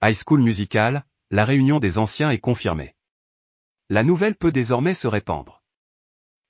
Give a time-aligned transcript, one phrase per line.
[0.00, 2.94] High School Musical, la réunion des anciens est confirmée.
[3.88, 5.64] La nouvelle peut désormais se répandre.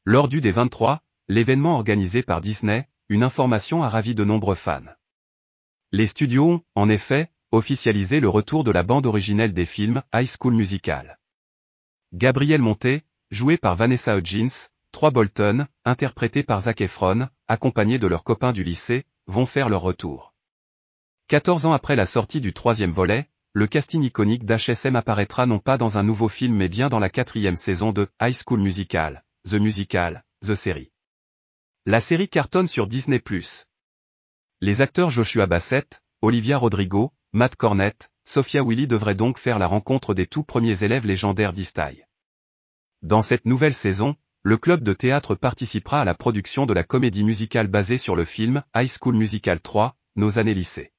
[0.04, 4.84] Lors du D23, l'événement organisé par Disney, une information a ravi de nombreux fans.
[5.92, 10.28] Les studios ont, en effet, officialisé le retour de la bande originelle des films High
[10.28, 11.18] School Musical.
[12.12, 18.24] Gabriel Monté, joué par Vanessa Hudgens, trois Bolton, interprétés par Zac Efron, accompagnés de leurs
[18.24, 20.34] copains du lycée, vont faire leur retour.
[21.28, 25.78] 14 ans après la sortie du troisième volet, le casting iconique d'HSM apparaîtra non pas
[25.78, 29.54] dans un nouveau film mais bien dans la quatrième saison de High School Musical, The
[29.54, 30.92] Musical, The Series.
[31.86, 33.22] La série cartonne sur Disney+.
[34.60, 40.12] Les acteurs Joshua Bassett, Olivia Rodrigo, Matt Cornett, Sophia Willy devraient donc faire la rencontre
[40.12, 42.04] des tout premiers élèves légendaires d'Istaï.
[43.00, 47.24] Dans cette nouvelle saison, le club de théâtre participera à la production de la comédie
[47.24, 50.92] musicale basée sur le film High School Musical 3, Nos années lycée.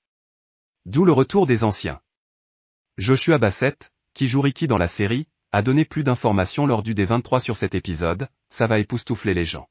[0.86, 2.02] D'où le retour des anciens.
[3.00, 7.40] Joshua Bassett, qui joue Ricky dans la série, a donné plus d'informations lors du D23
[7.40, 9.70] sur cet épisode, ça va époustoufler les gens.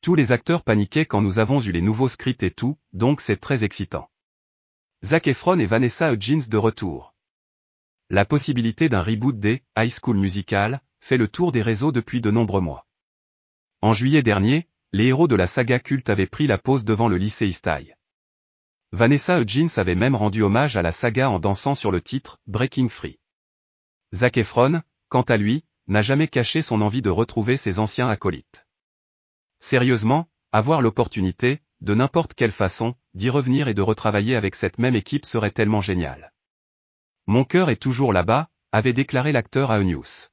[0.00, 3.36] Tous les acteurs paniquaient quand nous avons eu les nouveaux scripts et tout, donc c'est
[3.36, 4.10] très excitant.
[5.04, 7.14] Zac Efron et Vanessa Hudgens de retour.
[8.10, 12.32] La possibilité d'un reboot des High School Musical fait le tour des réseaux depuis de
[12.32, 12.88] nombreux mois.
[13.82, 17.18] En juillet dernier, les héros de la saga culte avaient pris la pause devant le
[17.18, 17.92] lycée Eastie.
[18.94, 22.90] Vanessa Hudgens avait même rendu hommage à la saga en dansant sur le titre Breaking
[22.90, 23.18] Free.
[24.12, 28.66] Zac Efron, quant à lui, n'a jamais caché son envie de retrouver ses anciens acolytes.
[29.60, 34.94] Sérieusement, avoir l'opportunité, de n'importe quelle façon, d'y revenir et de retravailler avec cette même
[34.94, 36.34] équipe serait tellement génial.
[37.26, 40.31] Mon cœur est toujours là-bas, avait déclaré l'acteur à Eunius.